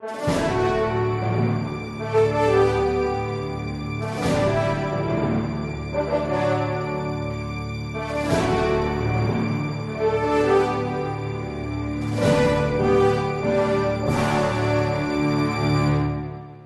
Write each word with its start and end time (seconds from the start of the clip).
No 0.00 0.06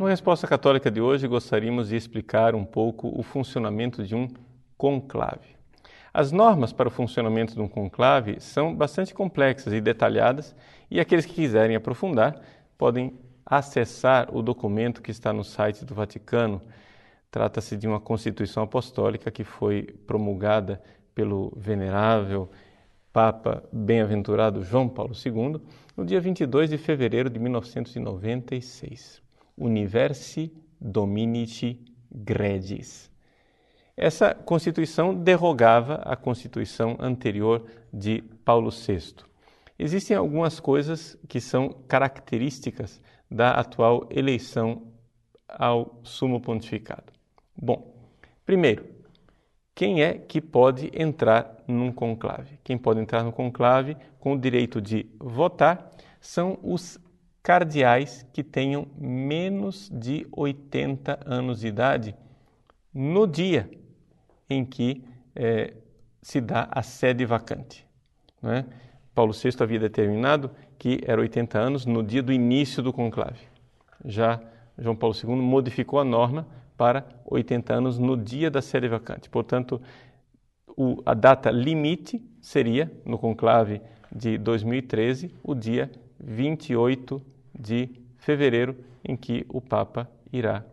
Resposta 0.06 0.46
Católica 0.46 0.90
de 0.90 1.00
hoje, 1.00 1.26
gostaríamos 1.26 1.88
de 1.88 1.96
explicar 1.96 2.54
um 2.54 2.66
pouco 2.66 3.08
o 3.18 3.22
funcionamento 3.22 4.04
de 4.04 4.14
um 4.14 4.28
conclave. 4.76 5.56
As 6.12 6.30
normas 6.30 6.70
para 6.74 6.88
o 6.88 6.90
funcionamento 6.90 7.54
de 7.54 7.62
um 7.62 7.68
conclave 7.68 8.38
são 8.40 8.76
bastante 8.76 9.14
complexas 9.14 9.72
e 9.72 9.80
detalhadas, 9.80 10.54
e 10.90 11.00
aqueles 11.00 11.24
que 11.24 11.32
quiserem 11.32 11.74
aprofundar 11.74 12.38
podem 12.82 13.16
acessar 13.44 14.34
o 14.34 14.42
documento 14.42 15.02
que 15.02 15.10
está 15.10 15.32
no 15.32 15.44
site 15.44 15.84
do 15.84 15.94
Vaticano. 15.94 16.60
Trata-se 17.30 17.76
de 17.76 17.86
uma 17.86 18.00
Constituição 18.00 18.62
Apostólica 18.62 19.30
que 19.30 19.44
foi 19.44 19.82
promulgada 20.06 20.82
pelo 21.14 21.52
venerável 21.56 22.50
Papa 23.12 23.62
Bem-aventurado 23.72 24.62
João 24.62 24.88
Paulo 24.88 25.12
II 25.14 25.60
no 25.96 26.04
dia 26.04 26.20
22 26.20 26.70
de 26.70 26.78
fevereiro 26.78 27.28
de 27.28 27.38
1996. 27.38 29.20
Universi 29.56 30.52
Dominici 30.80 31.78
Gregis. 32.10 33.10
Essa 33.96 34.34
Constituição 34.34 35.14
derrogava 35.14 35.96
a 35.96 36.16
Constituição 36.16 36.96
anterior 36.98 37.66
de 37.92 38.22
Paulo 38.44 38.70
VI. 38.70 39.31
Existem 39.78 40.16
algumas 40.16 40.60
coisas 40.60 41.16
que 41.28 41.40
são 41.40 41.68
características 41.88 43.00
da 43.30 43.52
atual 43.52 44.06
eleição 44.10 44.92
ao 45.48 46.00
Sumo 46.02 46.40
Pontificado. 46.40 47.12
Bom, 47.56 47.94
primeiro, 48.44 48.84
quem 49.74 50.02
é 50.02 50.14
que 50.14 50.40
pode 50.40 50.90
entrar 50.94 51.56
num 51.66 51.90
conclave? 51.90 52.58
Quem 52.62 52.76
pode 52.76 53.00
entrar 53.00 53.24
no 53.24 53.32
conclave 53.32 53.96
com 54.20 54.34
o 54.34 54.38
direito 54.38 54.80
de 54.80 55.06
votar 55.18 55.90
são 56.20 56.58
os 56.62 56.98
cardeais 57.42 58.24
que 58.32 58.44
tenham 58.44 58.86
menos 58.96 59.90
de 59.90 60.26
80 60.30 61.18
anos 61.26 61.60
de 61.60 61.66
idade 61.66 62.14
no 62.94 63.26
dia 63.26 63.68
em 64.48 64.64
que 64.64 65.02
é, 65.34 65.74
se 66.20 66.40
dá 66.40 66.68
a 66.70 66.82
sede 66.82 67.24
vacante. 67.24 67.86
É? 68.44 68.64
Paulo 69.14 69.32
VI 69.32 69.50
havia 69.60 69.78
determinado 69.78 70.50
que 70.78 71.00
era 71.06 71.20
80 71.20 71.58
anos 71.58 71.86
no 71.86 72.02
dia 72.02 72.22
do 72.22 72.32
início 72.32 72.82
do 72.82 72.92
conclave. 72.92 73.40
Já 74.04 74.40
João 74.78 74.96
Paulo 74.96 75.14
II 75.14 75.36
modificou 75.36 76.00
a 76.00 76.04
norma 76.04 76.46
para 76.76 77.06
80 77.26 77.74
anos 77.74 77.98
no 77.98 78.16
dia 78.16 78.50
da 78.50 78.62
sede 78.62 78.88
vacante. 78.88 79.28
Portanto, 79.28 79.80
o, 80.76 81.02
a 81.04 81.14
data 81.14 81.50
limite 81.50 82.20
seria, 82.40 82.90
no 83.04 83.18
conclave 83.18 83.80
de 84.10 84.38
2013, 84.38 85.34
o 85.42 85.54
dia 85.54 85.90
28 86.18 87.22
de 87.58 87.90
fevereiro, 88.16 88.76
em 89.04 89.16
que 89.16 89.44
o 89.48 89.60
Papa 89.60 90.10
irá 90.32 90.64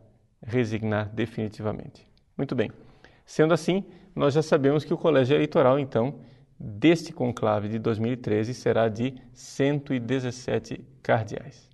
resignar 0.41 1.09
definitivamente. 1.09 2.07
Muito 2.37 2.55
bem. 2.55 2.71
Sendo 3.25 3.53
assim, 3.53 3.83
nós 4.15 4.33
já 4.33 4.41
sabemos 4.41 4.83
que 4.83 4.93
o 4.93 4.97
colégio 4.97 5.35
eleitoral, 5.35 5.77
então, 5.77 6.15
deste 6.59 7.13
conclave 7.13 7.69
de 7.69 7.79
2013 7.79 8.53
será 8.53 8.89
de 8.89 9.15
117 9.33 10.83
cardeais. 11.01 11.69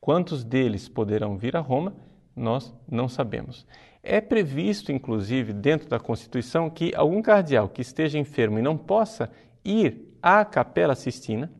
Quantos 0.00 0.44
deles 0.44 0.88
poderão 0.88 1.38
vir 1.38 1.56
a 1.56 1.60
Roma, 1.60 1.94
nós 2.36 2.74
não 2.90 3.08
sabemos. 3.08 3.66
É 4.02 4.20
previsto, 4.20 4.92
inclusive, 4.92 5.52
dentro 5.52 5.88
da 5.88 5.98
Constituição, 5.98 6.70
que 6.70 6.94
algum 6.94 7.20
cardeal 7.22 7.68
que 7.68 7.82
esteja 7.82 8.18
enfermo 8.18 8.58
e 8.58 8.62
não 8.62 8.76
possa 8.76 9.30
ir 9.64 10.16
à 10.22 10.44
Capela 10.44 10.94
Sistina, 10.94 11.50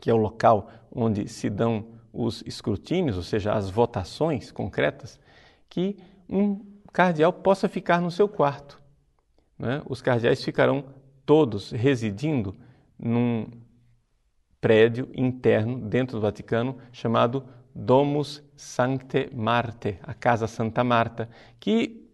que 0.00 0.10
é 0.10 0.14
o 0.14 0.18
local 0.18 0.70
onde 0.90 1.28
se 1.28 1.48
dão 1.48 1.86
os 2.12 2.42
escrutínios, 2.46 3.16
ou 3.16 3.22
seja, 3.22 3.52
as 3.52 3.68
votações 3.70 4.52
concretas, 4.52 5.18
que 5.68 5.96
um 6.28 6.60
cardeal 6.92 7.32
possa 7.32 7.68
ficar 7.68 8.00
no 8.00 8.10
seu 8.10 8.28
quarto. 8.28 8.80
Né? 9.58 9.82
Os 9.88 10.00
cardeais 10.00 10.44
ficarão 10.44 10.84
todos 11.24 11.70
residindo 11.70 12.54
num 12.98 13.46
prédio 14.60 15.08
interno 15.14 15.78
dentro 15.78 16.16
do 16.16 16.22
Vaticano 16.22 16.78
chamado 16.92 17.44
Domus 17.74 18.42
Sancte 18.56 19.28
Marte, 19.34 19.98
a 20.02 20.14
Casa 20.14 20.46
Santa 20.46 20.84
Marta, 20.84 21.28
que 21.58 22.08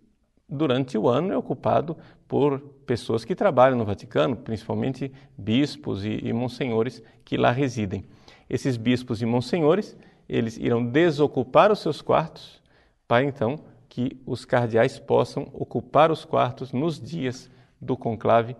durante 0.48 0.98
o 0.98 1.09
ano 1.09 1.32
é 1.32 1.37
ocupado 1.37 1.97
por 2.26 2.60
pessoas 2.87 3.25
que 3.25 3.34
trabalham 3.34 3.78
no 3.78 3.84
Vaticano, 3.84 4.37
principalmente 4.37 5.12
bispos 5.37 6.04
e, 6.04 6.21
e 6.25 6.32
monsenhores 6.32 7.03
que 7.25 7.37
lá 7.37 7.53
residem. 7.53 8.04
Esses 8.48 8.77
bispos 8.77 9.22
e 9.22 9.27
monsenhores, 9.27 9.97
eles 10.28 10.56
irão 10.56 10.84
desocupar 10.84 11.71
os 11.71 11.81
seus 11.81 12.00
quartos 12.00 12.60
para 13.06 13.25
então 13.25 13.60
que 13.88 14.21
os 14.25 14.44
cardeais 14.44 14.98
possam 14.98 15.48
ocupar 15.53 16.10
os 16.10 16.25
quartos 16.25 16.72
nos 16.72 17.00
dias 17.00 17.50
do 17.81 17.97
conclave 17.97 18.56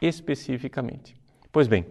especificamente. 0.00 1.14
Pois 1.52 1.66
bem, 1.66 1.86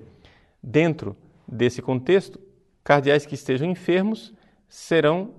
dentro 0.62 1.16
desse 1.48 1.82
contexto, 1.82 2.40
cardeais 2.84 3.26
que 3.26 3.36
estejam 3.36 3.70
enfermos 3.70 4.34
serão 4.68 5.34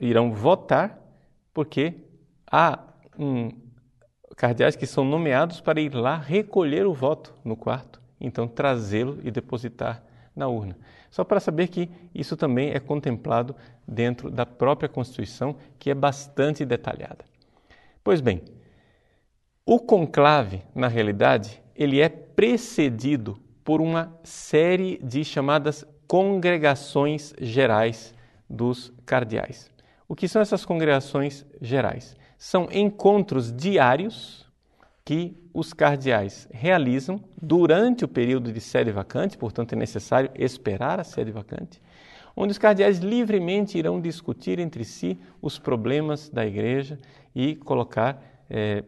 irão 0.00 0.32
votar 0.32 0.98
porque 1.52 1.94
há 2.50 2.78
um, 3.18 3.50
cardeais 4.36 4.76
que 4.76 4.86
são 4.86 5.04
nomeados 5.04 5.60
para 5.60 5.80
ir 5.80 5.94
lá 5.94 6.16
recolher 6.16 6.86
o 6.86 6.94
voto 6.94 7.34
no 7.44 7.56
quarto, 7.56 8.00
então 8.18 8.48
trazê-lo 8.48 9.18
e 9.22 9.30
depositar 9.30 10.02
na 10.34 10.48
urna. 10.48 10.78
Só 11.10 11.24
para 11.24 11.40
saber 11.40 11.68
que 11.68 11.90
isso 12.14 12.36
também 12.36 12.70
é 12.70 12.80
contemplado 12.80 13.54
dentro 13.86 14.30
da 14.30 14.46
própria 14.46 14.88
Constituição, 14.88 15.56
que 15.78 15.90
é 15.90 15.94
bastante 15.94 16.64
detalhada. 16.64 17.24
Pois 18.02 18.20
bem, 18.20 18.42
o 19.66 19.78
conclave, 19.78 20.62
na 20.74 20.88
realidade, 20.88 21.62
ele 21.80 21.98
é 21.98 22.10
precedido 22.10 23.38
por 23.64 23.80
uma 23.80 24.14
série 24.22 25.00
de 25.02 25.24
chamadas 25.24 25.82
congregações 26.06 27.32
gerais 27.40 28.14
dos 28.48 28.92
cardeais. 29.06 29.70
O 30.06 30.14
que 30.14 30.28
são 30.28 30.42
essas 30.42 30.62
congregações 30.66 31.46
gerais? 31.58 32.14
São 32.36 32.68
encontros 32.70 33.50
diários 33.50 34.46
que 35.06 35.34
os 35.54 35.72
cardeais 35.72 36.46
realizam 36.52 37.18
durante 37.40 38.04
o 38.04 38.08
período 38.08 38.52
de 38.52 38.60
sede 38.60 38.92
vacante, 38.92 39.38
portanto 39.38 39.72
é 39.72 39.76
necessário 39.76 40.30
esperar 40.34 41.00
a 41.00 41.04
sede 41.04 41.32
vacante, 41.32 41.80
onde 42.36 42.52
os 42.52 42.58
cardeais 42.58 42.98
livremente 42.98 43.78
irão 43.78 43.98
discutir 43.98 44.58
entre 44.58 44.84
si 44.84 45.18
os 45.40 45.58
problemas 45.58 46.28
da 46.28 46.44
igreja 46.44 46.98
e 47.34 47.56
colocar 47.56 48.22
é, 48.50 48.84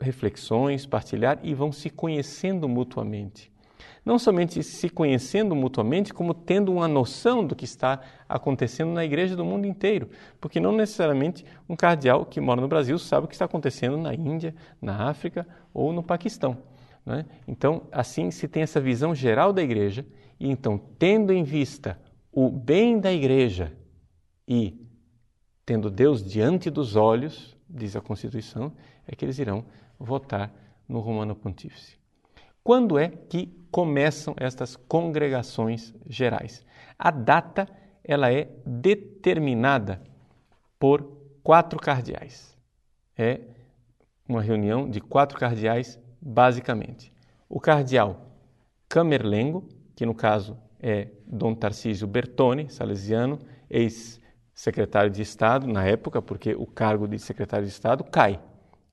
reflexões, 0.00 0.86
partilhar 0.86 1.38
e 1.42 1.54
vão 1.54 1.72
se 1.72 1.90
conhecendo 1.90 2.68
mutuamente 2.68 3.50
não 4.08 4.18
somente 4.18 4.62
se 4.62 4.88
conhecendo 4.88 5.54
mutuamente, 5.54 6.14
como 6.14 6.32
tendo 6.32 6.72
uma 6.72 6.88
noção 6.88 7.44
do 7.44 7.54
que 7.54 7.66
está 7.66 8.00
acontecendo 8.26 8.90
na 8.90 9.04
igreja 9.04 9.36
do 9.36 9.44
mundo 9.44 9.66
inteiro. 9.66 10.08
Porque 10.40 10.58
não 10.58 10.72
necessariamente 10.72 11.44
um 11.68 11.76
cardeal 11.76 12.24
que 12.24 12.40
mora 12.40 12.58
no 12.58 12.68
Brasil 12.68 12.98
sabe 12.98 13.26
o 13.26 13.28
que 13.28 13.34
está 13.34 13.44
acontecendo 13.44 13.98
na 13.98 14.14
Índia, 14.14 14.54
na 14.80 15.10
África 15.10 15.46
ou 15.74 15.92
no 15.92 16.02
Paquistão. 16.02 16.56
Né? 17.04 17.26
Então, 17.46 17.82
assim 17.92 18.30
se 18.30 18.48
tem 18.48 18.62
essa 18.62 18.80
visão 18.80 19.14
geral 19.14 19.52
da 19.52 19.62
igreja, 19.62 20.06
e 20.40 20.50
então, 20.50 20.80
tendo 20.98 21.30
em 21.30 21.44
vista 21.44 22.00
o 22.32 22.48
bem 22.48 22.98
da 22.98 23.12
igreja 23.12 23.74
e 24.48 24.88
tendo 25.66 25.90
Deus 25.90 26.24
diante 26.24 26.70
dos 26.70 26.96
olhos, 26.96 27.54
diz 27.68 27.94
a 27.94 28.00
Constituição, 28.00 28.72
é 29.06 29.14
que 29.14 29.22
eles 29.22 29.38
irão 29.38 29.66
votar 29.98 30.52
no 30.88 31.00
Romano 31.00 31.34
Pontífice. 31.34 31.98
Quando 32.62 32.98
é 32.98 33.08
que 33.08 33.46
começam 33.70 34.34
estas 34.38 34.76
congregações 34.76 35.94
gerais? 36.06 36.64
A 36.98 37.10
data 37.10 37.68
ela 38.04 38.32
é 38.32 38.48
determinada 38.64 40.02
por 40.78 41.02
quatro 41.42 41.78
cardeais. 41.78 42.56
É 43.16 43.40
uma 44.28 44.42
reunião 44.42 44.88
de 44.88 45.00
quatro 45.00 45.38
cardeais, 45.38 45.98
basicamente. 46.20 47.12
O 47.48 47.60
cardeal 47.60 48.28
Camerlengo, 48.88 49.68
que 49.94 50.06
no 50.06 50.14
caso 50.14 50.56
é 50.80 51.08
Dom 51.26 51.54
Tarcísio 51.54 52.06
Bertone, 52.06 52.70
salesiano, 52.70 53.38
ex-secretário 53.68 55.10
de 55.10 55.22
Estado 55.22 55.66
na 55.66 55.84
época, 55.84 56.22
porque 56.22 56.54
o 56.54 56.66
cargo 56.66 57.08
de 57.08 57.18
secretário 57.18 57.66
de 57.66 57.72
Estado 57.72 58.04
cai 58.04 58.40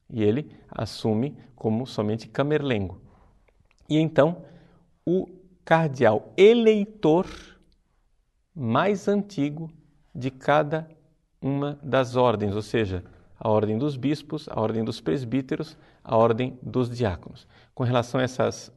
e 0.09 0.23
ele 0.23 0.51
assume 0.69 1.37
como 1.55 1.85
somente 1.85 2.27
Camerlengo. 2.27 3.01
E 3.89 3.97
então, 3.97 4.43
o 5.05 5.27
cardeal 5.63 6.33
eleitor 6.37 7.27
mais 8.55 9.07
antigo 9.07 9.69
de 10.13 10.31
cada 10.31 10.87
uma 11.41 11.77
das 11.83 12.15
ordens, 12.15 12.55
ou 12.55 12.61
seja, 12.61 13.03
a 13.37 13.49
ordem 13.49 13.77
dos 13.77 13.97
bispos, 13.97 14.47
a 14.49 14.59
ordem 14.59 14.83
dos 14.83 15.01
presbíteros, 15.01 15.77
a 16.03 16.15
ordem 16.15 16.57
dos 16.61 16.89
diáconos. 16.89 17.47
Com 17.73 17.83
relação 17.83 18.19
a 18.19 18.23
essas 18.23 18.71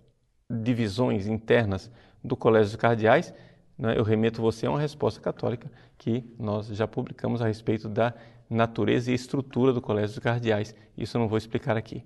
divisões 0.51 1.27
internas 1.27 1.91
do 2.23 2.37
Colégio 2.37 2.73
dos 2.73 2.77
Cardeais, 2.77 3.33
né, 3.79 3.97
eu 3.97 4.03
remeto 4.03 4.43
você 4.43 4.67
a 4.67 4.71
uma 4.71 4.81
resposta 4.81 5.21
católica 5.21 5.71
que 5.97 6.25
nós 6.39 6.67
já 6.67 6.89
publicamos 6.89 7.41
a 7.41 7.47
respeito 7.47 7.89
da 7.89 8.13
natureza 8.49 9.11
e 9.11 9.15
estrutura 9.15 9.73
do 9.73 9.81
Colégio 9.81 10.17
dos 10.17 10.19
Cardeais. 10.19 10.75
Isso 10.97 11.17
eu 11.17 11.21
não 11.21 11.29
vou 11.29 11.39
explicar 11.39 11.77
aqui. 11.77 12.05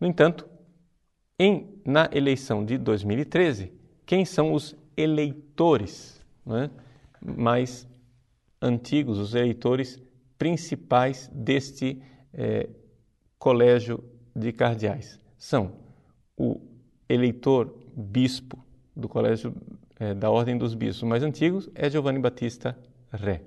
No 0.00 0.06
entanto, 0.06 0.48
em, 1.38 1.80
na 1.84 2.08
eleição 2.12 2.64
de 2.64 2.78
2013, 2.78 3.72
quem 4.06 4.24
são 4.24 4.52
os 4.52 4.76
eleitores 4.96 6.20
né, 6.44 6.70
mais 7.20 7.88
antigos, 8.60 9.18
os 9.18 9.34
eleitores 9.34 10.00
principais 10.38 11.30
deste 11.32 12.00
é, 12.32 12.68
colégio 13.38 14.02
de 14.34 14.52
cardeais? 14.52 15.18
São 15.36 15.72
o 16.36 16.60
eleitor 17.08 17.74
bispo 17.96 18.64
do 18.94 19.08
colégio 19.08 19.54
é, 19.98 20.14
da 20.14 20.30
Ordem 20.30 20.58
dos 20.58 20.74
Bispos 20.74 21.08
mais 21.08 21.22
antigos 21.22 21.70
é 21.74 21.88
Giovanni 21.88 22.18
Battista 22.18 22.76
Re. 23.12 23.40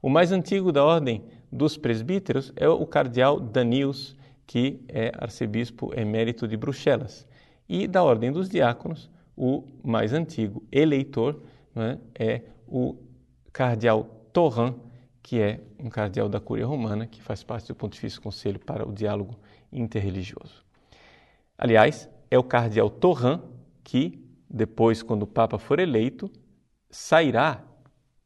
O 0.00 0.08
mais 0.08 0.32
antigo 0.32 0.70
da 0.72 0.84
Ordem 0.84 1.24
dos 1.50 1.76
Presbíteros 1.76 2.52
é 2.56 2.68
o 2.68 2.86
cardeal 2.86 3.40
Danius, 3.40 4.16
que 4.46 4.80
é 4.88 5.12
arcebispo 5.16 5.92
emérito 5.98 6.46
de 6.46 6.56
Bruxelas. 6.56 7.26
E 7.68 7.86
da 7.86 8.02
Ordem 8.02 8.32
dos 8.32 8.48
Diáconos, 8.48 9.10
o 9.36 9.64
mais 9.82 10.12
antigo 10.12 10.62
eleitor 10.70 11.42
né, 11.74 11.98
é 12.18 12.42
o 12.66 12.96
cardeal 13.52 14.04
Torran, 14.32 14.74
que 15.22 15.40
é 15.40 15.60
um 15.78 15.88
cardeal 15.88 16.28
da 16.28 16.40
Cúria 16.40 16.66
Romana, 16.66 17.06
que 17.06 17.22
faz 17.22 17.42
parte 17.42 17.68
do 17.68 17.74
Pontifício 17.74 18.20
Conselho 18.20 18.58
para 18.58 18.88
o 18.88 18.92
Diálogo 18.92 19.38
Interreligioso. 19.72 20.64
Aliás, 21.56 22.08
é 22.30 22.38
o 22.38 22.44
cardeal 22.44 22.90
Torran 22.90 23.40
que 23.84 24.24
depois, 24.48 25.02
quando 25.02 25.22
o 25.22 25.26
Papa 25.26 25.58
for 25.58 25.78
eleito, 25.78 26.30
sairá 26.90 27.64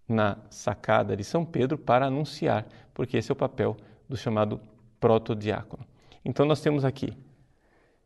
na 0.08 0.38
sacada 0.50 1.16
de 1.16 1.24
São 1.24 1.44
Pedro 1.44 1.78
para 1.78 2.06
anunciar, 2.06 2.66
porque 2.92 3.16
esse 3.16 3.30
é 3.30 3.32
o 3.32 3.36
papel 3.36 3.76
do 4.08 4.16
chamado 4.16 4.60
protodiácono. 5.00 5.84
Então, 6.24 6.46
nós 6.46 6.60
temos 6.60 6.84
aqui 6.84 7.12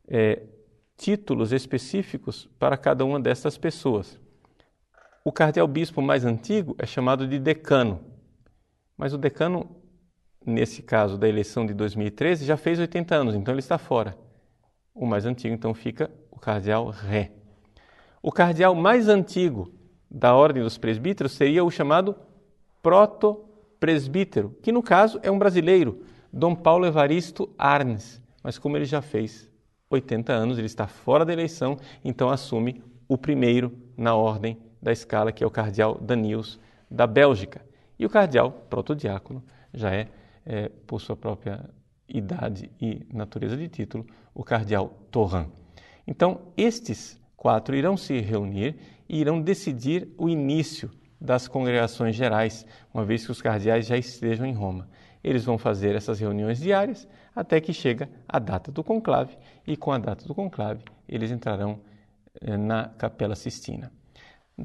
é, 0.06 0.42
títulos 0.96 1.52
específicos 1.52 2.48
para 2.58 2.76
cada 2.76 3.04
uma 3.04 3.20
dessas 3.20 3.56
pessoas. 3.56 4.18
O 5.24 5.30
cardeal-bispo 5.30 6.00
mais 6.00 6.24
antigo 6.24 6.74
é 6.78 6.86
chamado 6.86 7.26
de 7.26 7.38
decano, 7.38 8.00
mas 8.96 9.12
o 9.12 9.18
decano, 9.18 9.76
nesse 10.44 10.82
caso 10.82 11.18
da 11.18 11.28
eleição 11.28 11.66
de 11.66 11.74
2013, 11.74 12.44
já 12.44 12.56
fez 12.56 12.78
80 12.78 13.14
anos, 13.14 13.34
então 13.34 13.54
ele 13.54 13.60
está 13.60 13.78
fora. 13.78 14.16
O 14.94 15.06
mais 15.06 15.26
antigo, 15.26 15.54
então, 15.54 15.72
fica 15.74 16.10
o 16.30 16.38
cardeal 16.38 16.88
ré. 16.88 17.30
O 18.20 18.32
cardeal 18.32 18.74
mais 18.74 19.08
antigo 19.08 19.72
da 20.10 20.34
ordem 20.34 20.62
dos 20.62 20.78
presbíteros 20.78 21.32
seria 21.32 21.64
o 21.64 21.70
chamado 21.70 22.16
proto-presbítero, 22.82 24.56
que 24.62 24.72
no 24.72 24.82
caso 24.82 25.18
é 25.22 25.30
um 25.30 25.38
brasileiro, 25.38 26.02
Dom 26.32 26.54
Paulo 26.54 26.86
Evaristo 26.86 27.48
Arnes. 27.58 28.20
Mas 28.42 28.58
como 28.58 28.76
ele 28.76 28.84
já 28.84 29.02
fez 29.02 29.50
80 29.90 30.32
anos, 30.32 30.58
ele 30.58 30.66
está 30.66 30.86
fora 30.86 31.24
da 31.24 31.32
eleição, 31.32 31.76
então 32.04 32.30
assume 32.30 32.82
o 33.06 33.16
primeiro 33.16 33.72
na 33.96 34.14
ordem 34.14 34.58
da 34.80 34.92
escala, 34.92 35.32
que 35.32 35.42
é 35.42 35.46
o 35.46 35.50
cardeal 35.50 35.98
Daniels 36.00 36.58
da 36.90 37.06
Bélgica. 37.06 37.62
E 37.98 38.06
o 38.06 38.10
cardeal 38.10 38.52
protodiácono 38.70 39.42
já 39.74 39.92
é, 39.92 40.08
é, 40.46 40.68
por 40.86 41.00
sua 41.00 41.16
própria 41.16 41.68
idade 42.08 42.70
e 42.80 43.06
natureza 43.12 43.56
de 43.56 43.68
título, 43.68 44.06
o 44.34 44.42
cardeal 44.42 44.88
Torran. 45.10 45.46
Então, 46.06 46.40
estes 46.56 47.20
quatro 47.36 47.76
irão 47.76 47.96
se 47.96 48.18
reunir 48.20 48.76
e 49.08 49.20
irão 49.20 49.40
decidir 49.40 50.08
o 50.16 50.28
início 50.28 50.90
das 51.20 51.48
congregações 51.48 52.14
gerais, 52.14 52.64
uma 52.92 53.04
vez 53.04 53.24
que 53.24 53.32
os 53.32 53.42
cardeais 53.42 53.86
já 53.86 53.96
estejam 53.96 54.46
em 54.46 54.54
Roma. 54.54 54.88
Eles 55.22 55.44
vão 55.44 55.58
fazer 55.58 55.96
essas 55.96 56.20
reuniões 56.20 56.60
diárias 56.60 57.08
até 57.34 57.60
que 57.60 57.72
chega 57.72 58.08
a 58.28 58.38
data 58.38 58.70
do 58.70 58.84
conclave 58.84 59.36
e 59.66 59.76
com 59.76 59.90
a 59.90 59.98
data 59.98 60.24
do 60.26 60.34
conclave 60.34 60.84
eles 61.08 61.30
entrarão 61.30 61.80
eh, 62.40 62.56
na 62.56 62.88
Capela 62.88 63.34
Sistina. 63.34 63.90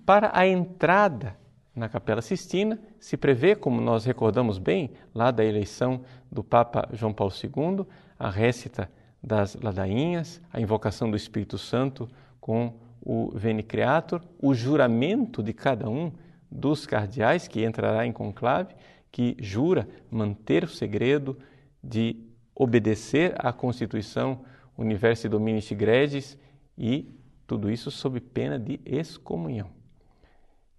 Para 0.06 0.32
a 0.34 0.46
entrada 0.46 1.38
na 1.76 1.90
Capela 1.90 2.22
Sistina, 2.22 2.80
se 3.00 3.18
prevê, 3.18 3.56
como 3.56 3.82
nós 3.82 4.06
recordamos 4.06 4.60
bem, 4.60 4.92
lá 5.14 5.32
da 5.32 5.44
eleição 5.44 6.04
do 6.32 6.44
Papa 6.44 6.88
João 6.94 7.14
Paulo 7.14 7.34
II, 7.34 7.86
a 8.20 8.30
récita 8.30 8.90
das 9.22 9.56
ladainhas, 9.56 10.42
a 10.52 10.60
invocação 10.60 11.10
do 11.10 11.18
Espírito 11.18 11.58
Santo 11.58 12.08
com 12.40 12.74
o 13.06 13.30
Veni 13.36 13.62
Creator, 13.62 14.22
o 14.42 14.54
juramento 14.54 15.44
de 15.44 15.54
cada 15.54 15.90
um 15.90 16.12
dos 16.50 16.86
cardeais 16.86 17.48
que 17.48 17.66
entrará 17.66 18.06
em 18.06 18.14
conclave, 18.14 18.74
que 19.12 19.36
jura 19.40 19.88
manter 20.10 20.64
o 20.64 20.70
segredo 20.70 21.38
de 21.84 22.16
obedecer 22.56 23.36
à 23.38 23.52
Constituição 23.52 24.46
Universi 24.78 25.28
Domini 25.28 25.62
Gregis 25.62 26.38
e 26.78 27.14
tudo 27.46 27.70
isso 27.70 27.92
sob 27.92 28.20
pena 28.20 28.58
de 28.58 28.80
excomunhão. 28.86 29.70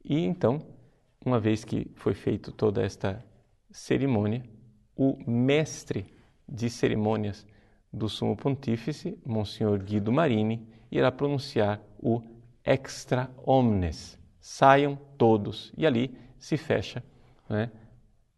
E 0.03 0.19
então, 0.19 0.61
uma 1.25 1.39
vez 1.39 1.65
que 1.65 1.91
foi 1.95 2.15
feita 2.15 2.51
toda 2.51 2.83
esta 2.83 3.25
cerimônia, 3.71 4.43
o 4.97 5.19
mestre 5.27 6.07
de 6.49 6.71
cerimônias 6.71 7.47
do 7.93 8.09
Sumo 8.09 8.37
Pontífice, 8.37 9.19
Monsenhor 9.25 9.79
Guido 9.79 10.11
Marini, 10.13 10.67
irá 10.99 11.11
pronunciar 11.11 11.81
o 11.99 12.23
extra 12.65 13.31
omnes, 13.45 14.19
saiam 14.41 14.97
todos. 15.19 15.73
E 15.77 15.87
ali 15.87 16.17
se 16.39 16.57
fecha 16.57 17.03
né, 17.49 17.71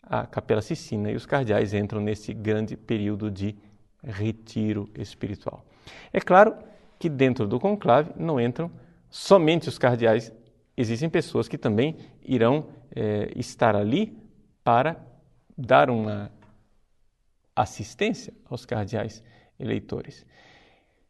a 0.03 0.27
Capela 0.27 0.63
Sistina 0.63 1.11
e 1.11 1.17
os 1.17 1.27
cardeais 1.27 1.75
entram 1.75 2.01
nesse 2.01 2.33
grande 2.33 2.77
período 2.77 3.31
de 3.31 3.57
retiro 4.03 4.89
espiritual. 4.97 5.65
É 6.13 6.21
claro 6.21 6.57
que 6.99 7.09
dentro 7.09 7.47
do 7.47 7.61
conclave 7.61 8.13
não 8.17 8.41
entram 8.41 8.71
somente 9.11 9.69
os 9.69 9.79
cardeais, 9.79 10.33
existem 10.77 11.09
pessoas 11.09 11.49
que 11.49 11.59
também 11.59 11.97
irão 12.23 12.67
é, 12.95 13.31
estar 13.37 13.77
ali 13.77 14.17
para 14.65 14.97
dar 15.57 15.91
uma 15.91 16.31
assistência 17.55 18.33
aos 18.49 18.67
cardeais 18.67 19.23
eleitores. 19.59 20.27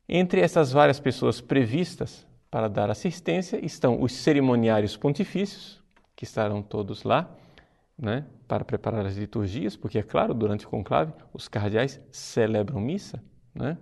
Entre 0.08 0.40
essas 0.40 0.70
várias 0.70 1.00
pessoas 1.00 1.40
previstas 1.40 2.26
para 2.50 2.68
dar 2.68 2.90
assistência 2.90 3.64
estão 3.64 4.00
os 4.00 4.12
cerimoniários 4.12 4.96
pontifícios, 4.96 5.82
que 6.14 6.25
estarão 6.25 6.62
todos 6.62 7.02
lá, 7.02 7.28
né, 7.98 8.25
para 8.46 8.64
preparar 8.64 9.04
as 9.04 9.16
liturgias, 9.16 9.76
porque, 9.76 9.98
é 9.98 10.02
claro, 10.02 10.32
durante 10.32 10.64
o 10.64 10.68
conclave, 10.68 11.12
os 11.32 11.48
cardeais 11.48 12.00
celebram 12.12 12.80
missa, 12.80 13.22
né, 13.52 13.76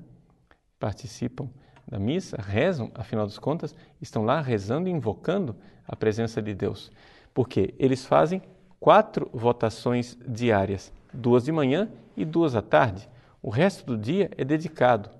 participam 0.78 1.48
da 1.86 1.98
missa, 1.98 2.40
rezam, 2.40 2.90
afinal 2.94 3.26
das 3.26 3.38
contas, 3.38 3.74
estão 4.00 4.24
lá 4.24 4.40
rezando 4.40 4.88
e 4.88 4.92
invocando 4.92 5.54
a 5.86 5.94
presença 5.94 6.40
de 6.40 6.54
Deus. 6.54 6.90
Porque 7.34 7.74
eles 7.78 8.06
fazem 8.06 8.40
quatro 8.80 9.28
votações 9.32 10.16
diárias, 10.26 10.90
duas 11.12 11.44
de 11.44 11.52
manhã 11.52 11.90
e 12.16 12.24
duas 12.24 12.56
à 12.56 12.62
tarde. 12.62 13.08
O 13.42 13.50
resto 13.50 13.84
do 13.84 13.98
dia 13.98 14.30
é 14.38 14.44
dedicado 14.44 15.10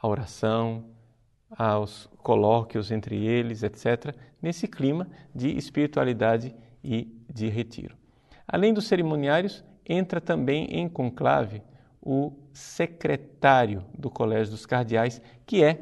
à 0.00 0.08
oração, 0.08 0.84
aos 1.50 2.08
colóquios 2.18 2.90
entre 2.90 3.24
eles, 3.24 3.62
etc., 3.62 4.14
nesse 4.40 4.66
clima 4.66 5.08
de 5.34 5.50
espiritualidade 5.56 6.54
e 6.82 7.08
de 7.32 7.48
retiro. 7.48 7.96
Além 8.46 8.72
dos 8.72 8.86
cerimoniários, 8.86 9.64
entra 9.86 10.20
também 10.20 10.64
em 10.66 10.88
conclave 10.88 11.62
o 12.00 12.32
secretário 12.52 13.84
do 13.96 14.10
Colégio 14.10 14.52
dos 14.52 14.64
Cardeais, 14.64 15.20
que 15.46 15.62
é 15.62 15.78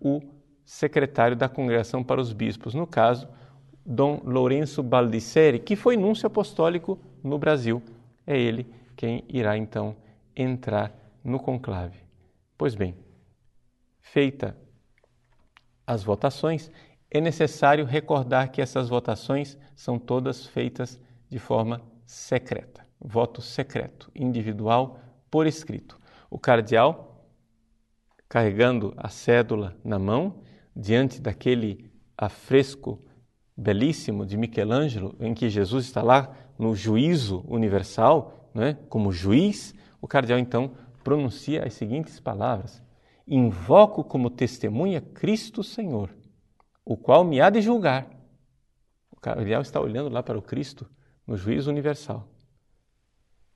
o 0.00 0.20
secretário 0.64 1.36
da 1.36 1.48
Congregação 1.48 2.02
para 2.02 2.20
os 2.20 2.32
Bispos, 2.32 2.74
no 2.74 2.86
caso, 2.86 3.28
Dom 3.84 4.20
Lourenço 4.24 4.82
Baldisseri, 4.82 5.58
que 5.58 5.76
foi 5.76 5.96
núncio 5.96 6.26
apostólico 6.26 6.98
no 7.22 7.38
Brasil. 7.38 7.82
É 8.26 8.38
ele 8.38 8.66
quem 8.96 9.24
irá 9.28 9.56
então 9.56 9.96
entrar 10.36 10.92
no 11.24 11.38
conclave. 11.38 11.98
Pois 12.56 12.74
bem, 12.74 12.94
feita 14.00 14.56
as 15.86 16.02
votações, 16.02 16.70
é 17.10 17.20
necessário 17.20 17.84
recordar 17.84 18.50
que 18.50 18.62
essas 18.62 18.88
votações 18.88 19.58
são 19.74 19.98
todas 19.98 20.46
feitas 20.46 21.00
de 21.28 21.38
forma 21.38 21.82
secreta, 22.04 22.86
voto 23.00 23.42
secreto, 23.42 24.10
individual, 24.14 25.00
por 25.30 25.46
escrito. 25.46 25.98
O 26.30 26.38
cardeal, 26.38 27.26
carregando 28.28 28.94
a 28.96 29.08
cédula 29.08 29.76
na 29.84 29.98
mão, 29.98 30.42
diante 30.74 31.20
daquele 31.20 31.90
afresco 32.16 33.02
belíssimo 33.56 34.24
de 34.24 34.36
Michelangelo, 34.36 35.16
em 35.20 35.34
que 35.34 35.48
Jesus 35.48 35.86
está 35.86 36.02
lá 36.02 36.34
no 36.58 36.74
juízo 36.74 37.44
universal, 37.48 38.50
né, 38.54 38.76
como 38.88 39.12
juiz, 39.12 39.74
o 40.00 40.06
cardeal 40.06 40.38
então 40.38 40.72
pronuncia 41.02 41.64
as 41.64 41.74
seguintes 41.74 42.20
palavras: 42.20 42.82
Invoco 43.32 44.02
como 44.02 44.28
testemunha 44.28 45.00
Cristo 45.00 45.62
Senhor, 45.62 46.12
o 46.84 46.96
qual 46.96 47.22
me 47.22 47.40
há 47.40 47.48
de 47.48 47.62
julgar. 47.62 48.10
O 49.08 49.20
cardeal 49.20 49.62
está 49.62 49.80
olhando 49.80 50.10
lá 50.10 50.20
para 50.20 50.36
o 50.36 50.42
Cristo 50.42 50.90
no 51.24 51.36
juízo 51.36 51.70
universal. 51.70 52.28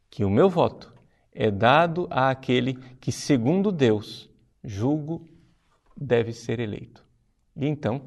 Que 0.08 0.24
o 0.24 0.30
meu 0.30 0.48
voto 0.48 0.94
é 1.32 1.50
dado 1.50 2.06
àquele 2.08 2.74
que, 3.00 3.10
segundo 3.10 3.72
Deus, 3.72 4.30
julgo 4.62 5.26
deve 5.96 6.32
ser 6.32 6.60
eleito. 6.60 7.04
E 7.56 7.66
então, 7.66 8.00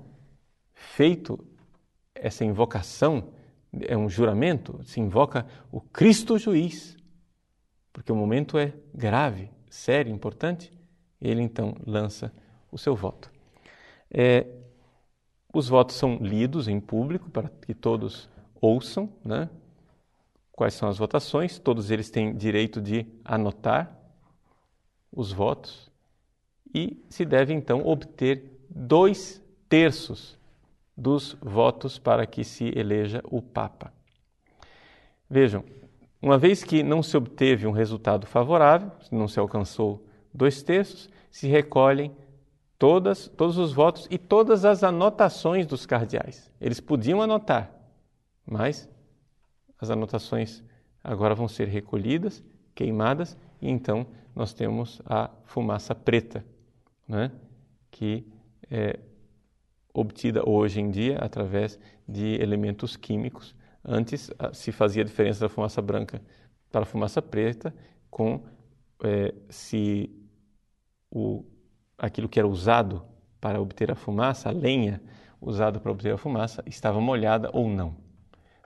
feito 0.74 1.45
essa 2.15 2.45
invocação, 2.45 3.33
é 3.81 3.97
um 3.97 4.07
juramento, 4.07 4.79
se 4.86 5.01
invoca 5.01 5.45
o 5.69 5.81
Cristo 5.81 6.38
juiz, 6.38 6.95
porque 7.91 8.12
o 8.12 8.15
momento 8.15 8.57
é 8.57 8.74
grave, 8.93 9.51
sério, 9.69 10.13
importante, 10.13 10.71
ele 11.21 11.41
então 11.41 11.75
lança 11.86 12.31
o 12.71 12.77
seu 12.77 12.95
voto. 12.95 13.31
É, 14.12 14.45
os 15.53 15.67
votos 15.67 15.95
são 15.95 16.17
lidos 16.17 16.67
em 16.67 16.79
público 16.79 17.29
para 17.29 17.50
que 17.50 17.74
todos 17.74 18.29
ouçam, 18.62 19.09
né? 19.24 19.50
Quais 20.51 20.74
são 20.74 20.89
as 20.89 20.97
votações? 20.97 21.59
Todos 21.59 21.91
eles 21.91 22.09
têm 22.09 22.36
direito 22.36 22.81
de 22.81 23.05
anotar 23.24 23.95
os 25.12 25.31
votos 25.31 25.91
e 26.74 27.03
se 27.09 27.25
deve 27.25 27.53
então 27.53 27.86
obter 27.86 28.59
dois 28.69 29.41
terços 29.69 30.38
dos 30.95 31.38
votos 31.41 32.00
para 32.00 32.25
que 32.25 32.43
se 32.43 32.71
eleja 32.75 33.21
o 33.25 33.41
Papa. 33.41 33.93
Vejam, 35.29 35.63
uma 36.21 36.38
vez 36.38 36.63
que 36.63 36.81
não 36.81 37.03
se 37.03 37.15
obteve 37.15 37.67
um 37.67 37.71
resultado 37.71 38.25
favorável, 38.25 38.91
não 39.12 39.27
se 39.27 39.39
alcançou 39.39 40.06
dois 40.38 40.62
terços, 40.62 41.10
se 41.32 41.48
recolhem 41.48 42.15
todas, 42.77 43.27
todos 43.27 43.58
os 43.58 43.74
votos 43.74 44.08
e 44.12 44.20
todas 44.20 44.63
as 44.63 44.84
anotações 44.84 45.65
dos 45.65 45.86
cardeais. 45.86 46.51
Eles 46.62 46.79
podiam 46.79 47.22
anotar, 47.22 47.72
mas 48.46 48.88
as 49.79 49.89
anotações 49.89 50.63
agora 51.03 51.34
vão 51.34 51.48
ser 51.48 51.67
recolhidas, 51.67 52.44
queimadas, 52.75 53.36
e 53.60 53.67
então 53.67 54.06
nós 54.36 54.53
temos 54.53 55.01
a 55.06 55.32
fumaça 55.44 55.96
preta, 55.96 56.46
né? 57.08 57.32
que 57.89 58.27
é 58.70 59.00
obtida 59.91 60.48
hoje 60.48 60.79
em 60.79 60.91
dia 60.91 61.17
através 61.17 61.79
de 62.08 62.36
elementos 62.39 62.96
químicos. 62.96 63.56
Antes 63.84 64.29
se 64.53 64.72
fazia 64.72 65.01
a 65.01 65.06
diferença 65.06 65.39
da 65.39 65.50
fumaça 65.50 65.82
branca 65.82 66.22
para 66.72 66.84
a 66.84 66.86
fumaça 66.86 67.22
preta 67.22 67.74
com 68.12 68.44
é, 69.03 69.34
se 69.50 70.12
o, 71.17 71.43
aquilo 71.97 72.29
que 72.29 72.38
era 72.38 72.47
usado 72.47 73.03
para 73.41 73.59
obter 73.59 73.91
a 73.91 73.95
fumaça, 73.95 74.50
a 74.50 74.51
lenha 74.51 75.01
usada 75.41 75.79
para 75.79 75.91
obter 75.91 76.13
a 76.13 76.17
fumaça, 76.17 76.63
estava 76.65 77.01
molhada 77.01 77.50
ou 77.53 77.67
não. 77.67 77.95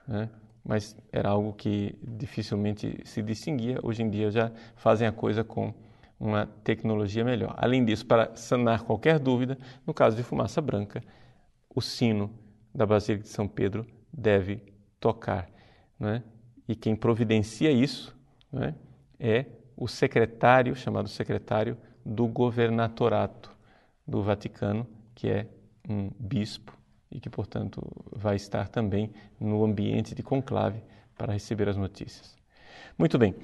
Né? 0.07 0.29
Mas 0.63 0.95
era 1.11 1.29
algo 1.29 1.53
que 1.53 1.97
dificilmente 2.03 3.01
se 3.05 3.21
distinguia. 3.21 3.79
Hoje 3.81 4.03
em 4.03 4.09
dia 4.09 4.29
já 4.29 4.51
fazem 4.75 5.07
a 5.07 5.11
coisa 5.11 5.43
com 5.43 5.73
uma 6.19 6.45
tecnologia 6.63 7.23
melhor. 7.23 7.55
Além 7.57 7.83
disso, 7.83 8.05
para 8.05 8.35
sanar 8.35 8.83
qualquer 8.83 9.17
dúvida, 9.17 9.57
no 9.87 9.93
caso 9.93 10.15
de 10.15 10.23
fumaça 10.23 10.61
branca, 10.61 11.01
o 11.73 11.81
sino 11.81 12.29
da 12.75 12.85
Basílica 12.85 13.23
de 13.23 13.29
São 13.29 13.47
Pedro 13.47 13.87
deve 14.13 14.61
tocar. 14.99 15.49
Né? 15.99 16.21
E 16.67 16.75
quem 16.75 16.95
providencia 16.95 17.71
isso 17.71 18.15
né, 18.51 18.75
é 19.19 19.45
o 19.75 19.87
secretário, 19.87 20.75
chamado 20.75 21.07
secretário 21.07 21.77
do 22.05 22.27
governatorato 22.27 23.51
do 24.07 24.21
Vaticano, 24.21 24.87
que 25.15 25.29
é 25.29 25.47
um 25.87 26.09
bispo 26.19 26.77
e 27.11 27.19
que, 27.19 27.29
portanto, 27.29 27.81
vai 28.11 28.35
estar 28.35 28.67
também 28.69 29.11
no 29.39 29.63
ambiente 29.63 30.15
de 30.15 30.23
conclave 30.23 30.81
para 31.17 31.33
receber 31.33 31.67
as 31.69 31.77
notícias. 31.77 32.35
Muito 32.97 33.17
bem. 33.17 33.35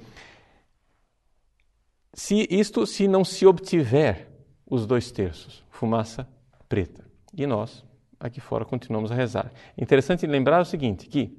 Se 2.14 2.46
isto 2.50 2.86
se 2.86 3.06
não 3.06 3.24
se 3.24 3.46
obtiver 3.46 4.28
os 4.66 4.86
dois 4.86 5.10
terços, 5.10 5.64
fumaça 5.70 6.28
preta. 6.68 7.04
E 7.34 7.46
nós, 7.46 7.84
aqui 8.18 8.40
fora, 8.40 8.64
continuamos 8.64 9.12
a 9.12 9.14
rezar. 9.14 9.52
Interessante 9.76 10.26
lembrar 10.26 10.60
o 10.60 10.64
seguinte, 10.64 11.06
que 11.06 11.36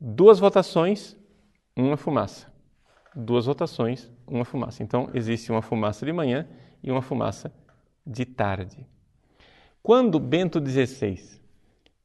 duas 0.00 0.38
votações, 0.38 1.16
uma 1.76 1.96
fumaça. 1.96 2.49
Duas 3.14 3.46
votações, 3.46 4.10
uma 4.26 4.44
fumaça. 4.44 4.82
Então, 4.82 5.10
existe 5.14 5.50
uma 5.50 5.62
fumaça 5.62 6.06
de 6.06 6.12
manhã 6.12 6.46
e 6.82 6.90
uma 6.90 7.02
fumaça 7.02 7.52
de 8.06 8.24
tarde. 8.24 8.86
Quando 9.82 10.18
Bento 10.18 10.64
XVI 10.64 11.40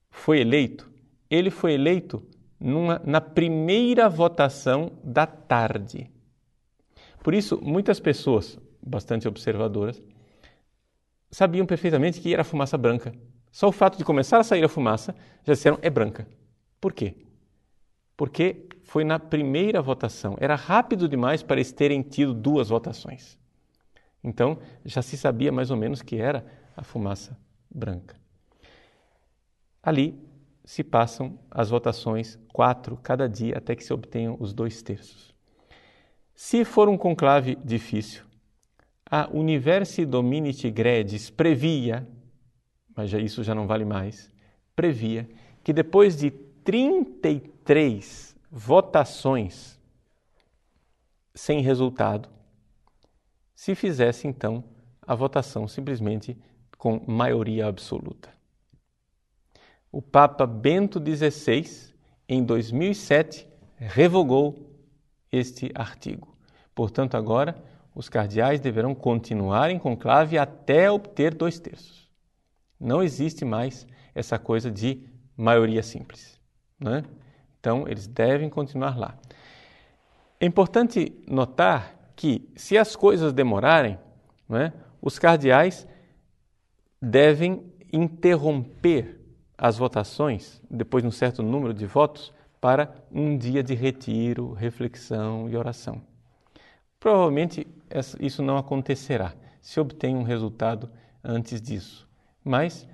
foi 0.10 0.40
eleito, 0.40 0.90
ele 1.30 1.50
foi 1.50 1.74
eleito 1.74 2.24
numa, 2.60 3.02
na 3.06 3.22
primeira 3.22 4.08
votação 4.08 4.92
da 5.04 5.26
tarde. 5.26 6.10
Por 7.22 7.34
isso, 7.34 7.60
muitas 7.62 8.00
pessoas, 8.00 8.58
bastante 8.82 9.28
observadoras, 9.28 10.02
sabiam 11.30 11.66
perfeitamente 11.66 12.22
que 12.22 12.34
era 12.34 12.44
fumaça 12.44 12.78
branca. 12.78 13.14
Só 13.52 13.68
o 13.68 13.72
fato 13.72 13.98
de 13.98 14.04
começar 14.04 14.40
a 14.40 14.44
sair 14.44 14.64
a 14.64 14.70
fumaça 14.70 15.16
já 15.44 15.54
disseram 15.54 15.80
é 15.82 15.90
branca. 15.90 16.28
Por 16.80 16.94
quê? 16.94 17.16
Porque 18.16 18.68
foi 18.86 19.04
na 19.04 19.20
primeira 19.20 19.82
votação. 19.82 20.38
Era 20.40 20.56
rápido 20.56 21.10
demais 21.10 21.42
para 21.42 21.58
eles 21.58 21.72
terem 21.72 22.02
tido 22.02 22.34
duas 22.34 22.70
votações. 22.70 23.38
Então, 24.24 24.60
já 24.86 25.02
se 25.02 25.18
sabia 25.18 25.52
mais 25.52 25.72
ou 25.72 25.78
menos 25.78 26.02
que 26.02 26.16
era 26.16 26.46
a 26.78 26.84
fumaça 26.84 27.38
branca. 27.70 28.16
Ali 29.82 30.18
se 30.64 30.84
passam 30.84 31.38
as 31.50 31.70
votações, 31.70 32.40
quatro 32.54 32.98
cada 32.98 33.28
dia, 33.28 33.58
até 33.58 33.76
que 33.76 33.84
se 33.84 33.94
obtenham 33.94 34.38
os 34.40 34.54
dois 34.54 34.82
terços. 34.82 35.34
Se 36.34 36.64
for 36.64 36.88
um 36.88 36.98
conclave 36.98 37.56
difícil, 37.64 38.24
a 39.10 39.30
Universi 39.32 40.06
Dominiti 40.06 40.70
Gredis 40.70 41.30
previa, 41.30 42.08
mas 42.96 43.10
já 43.10 43.20
isso 43.20 43.44
já 43.44 43.54
não 43.54 43.68
vale 43.68 43.86
mais, 43.86 44.32
previa 44.76 45.28
que 45.64 45.74
depois 45.74 46.18
de 46.18 46.32
33 46.32 48.35
votações 48.52 49.80
sem 51.34 51.62
resultado, 51.62 52.30
se 53.54 53.76
fizesse 53.76 54.28
então 54.28 54.64
a 55.02 55.14
votação 55.14 55.68
simplesmente 55.68 56.38
com 56.78 57.02
maioria 57.08 57.68
absoluta. 57.68 58.30
O 59.92 60.02
Papa 60.02 60.46
Bento 60.46 61.00
XVI, 61.00 61.94
em 62.28 62.44
2007, 62.44 63.48
revogou 63.78 64.76
este 65.32 65.72
artigo. 65.74 66.36
Portanto, 66.74 67.16
agora 67.16 67.56
os 67.94 68.10
cardeais 68.10 68.60
deverão 68.60 68.94
continuar 68.94 69.70
em 69.72 69.80
conclave 69.80 70.38
até 70.38 70.92
obter 70.92 71.34
dois 71.34 71.60
terços. 71.60 72.10
Não 72.80 73.02
existe 73.02 73.46
mais 73.46 73.88
essa 74.14 74.38
coisa 74.38 74.70
de 74.70 75.08
maioria 75.38 75.82
simples. 75.82 76.40
Né? 76.80 77.04
Então, 77.66 77.88
eles 77.88 78.06
devem 78.06 78.48
continuar 78.48 78.96
lá. 78.96 79.18
É 80.40 80.46
importante 80.46 81.12
notar 81.28 82.12
que, 82.16 82.48
se 82.56 82.78
as 82.78 82.96
coisas 82.96 83.34
demorarem, 83.34 83.98
né, 84.48 84.72
os 85.02 85.18
cardeais 85.18 85.88
devem 87.02 87.66
interromper 87.92 89.20
as 89.58 89.80
votações, 89.80 90.62
depois 90.70 91.02
de 91.04 91.08
um 91.08 91.12
certo 91.12 91.42
número 91.42 91.74
de 91.74 91.88
votos, 91.88 92.32
para 92.62 92.94
um 93.12 93.36
dia 93.36 93.64
de 93.64 93.74
retiro, 93.74 94.54
reflexão 94.54 95.50
e 95.50 95.58
oração. 95.58 96.04
Provavelmente 97.00 97.66
isso 98.20 98.44
não 98.44 98.60
acontecerá 98.60 99.34
se 99.60 99.80
obtém 99.80 100.16
um 100.16 100.22
resultado 100.22 100.88
antes 101.24 101.60
disso, 101.60 102.08
mas 102.44 102.88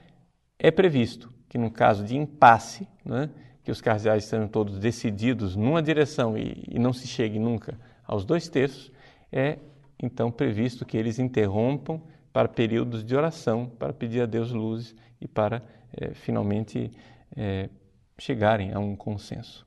é 0.57 0.71
previsto 0.71 1.29
que, 1.49 1.57
no 1.57 1.69
caso 1.69 2.05
de 2.05 2.15
impasse, 2.15 2.87
né, 3.03 3.29
que 3.63 3.71
os 3.71 3.81
cardeais 3.81 4.25
sejam 4.25 4.47
todos 4.47 4.79
decididos 4.79 5.55
numa 5.55 5.81
direção 5.81 6.37
e, 6.37 6.63
e 6.67 6.79
não 6.79 6.93
se 6.93 7.07
chegue 7.07 7.39
nunca 7.39 7.79
aos 8.05 8.25
dois 8.25 8.49
terços, 8.49 8.91
é 9.31 9.59
então 10.01 10.31
previsto 10.31 10.85
que 10.85 10.97
eles 10.97 11.19
interrompam 11.19 12.01
para 12.33 12.47
períodos 12.47 13.03
de 13.03 13.15
oração, 13.15 13.67
para 13.67 13.93
pedir 13.93 14.21
a 14.21 14.25
Deus 14.25 14.51
luzes 14.51 14.95
e 15.19 15.27
para 15.27 15.61
é, 15.93 16.13
finalmente 16.13 16.91
é, 17.35 17.69
chegarem 18.17 18.73
a 18.73 18.79
um 18.79 18.95
consenso. 18.95 19.65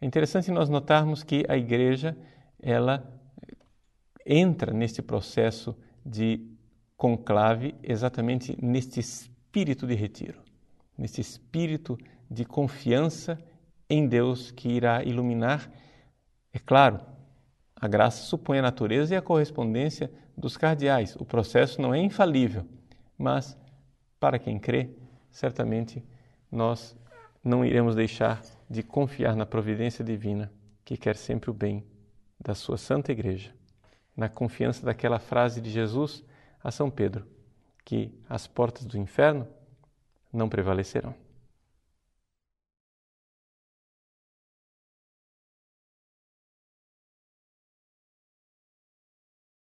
É 0.00 0.06
interessante 0.06 0.50
nós 0.50 0.68
notarmos 0.68 1.22
que 1.22 1.44
a 1.48 1.56
igreja 1.56 2.16
ela 2.60 3.04
entra 4.26 4.72
neste 4.72 5.02
processo 5.02 5.76
de 6.04 6.46
conclave 6.96 7.74
exatamente 7.82 8.56
neste 8.62 9.00
espírito 9.00 9.86
de 9.86 9.94
retiro, 9.94 10.40
neste 10.96 11.20
espírito 11.20 11.98
de 12.30 12.44
confiança 12.44 13.38
em 13.88 14.06
Deus 14.06 14.50
que 14.50 14.68
irá 14.68 15.02
iluminar. 15.02 15.68
É 16.52 16.58
claro, 16.58 17.00
a 17.74 17.88
graça 17.88 18.22
supõe 18.22 18.58
a 18.58 18.62
natureza 18.62 19.14
e 19.14 19.16
a 19.16 19.22
correspondência 19.22 20.12
dos 20.36 20.56
cardeais. 20.56 21.16
O 21.16 21.24
processo 21.24 21.82
não 21.82 21.92
é 21.92 21.98
infalível, 21.98 22.64
mas 23.18 23.58
para 24.20 24.38
quem 24.38 24.58
crê, 24.58 24.90
certamente 25.30 26.04
nós 26.50 26.96
não 27.42 27.64
iremos 27.64 27.94
deixar 27.94 28.42
de 28.68 28.82
confiar 28.82 29.34
na 29.34 29.46
providência 29.46 30.04
divina 30.04 30.52
que 30.84 30.96
quer 30.96 31.16
sempre 31.16 31.50
o 31.50 31.54
bem 31.54 31.84
da 32.38 32.54
sua 32.54 32.76
santa 32.76 33.12
igreja. 33.12 33.52
Na 34.16 34.28
confiança 34.28 34.84
daquela 34.84 35.18
frase 35.18 35.60
de 35.60 35.70
Jesus 35.70 36.24
a 36.62 36.70
São 36.70 36.90
Pedro, 36.90 37.26
que 37.84 38.12
as 38.28 38.46
portas 38.46 38.84
do 38.84 38.98
inferno 38.98 39.48
não 40.32 40.48
prevalecerão. 40.48 41.14